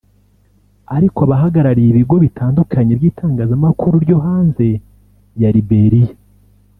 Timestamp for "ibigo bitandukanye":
1.91-2.91